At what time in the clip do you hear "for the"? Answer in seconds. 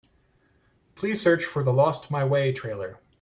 1.45-1.71